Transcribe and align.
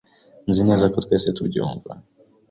Nzi 0.49 0.61
neza 0.69 0.85
ko 0.93 0.97
twese 1.05 1.27
tubyumva. 1.37 1.91